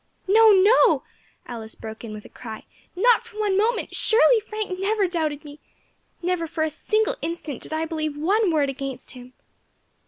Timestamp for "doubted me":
5.07-5.59